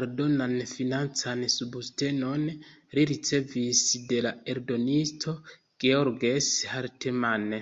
Aldonan 0.00 0.52
financan 0.72 1.42
subtenon 1.54 2.44
li 2.52 3.06
ricevis 3.12 3.82
de 4.14 4.22
la 4.28 4.34
eldonisto 4.54 5.36
"Georges 5.88 6.54
Hartmann". 6.76 7.54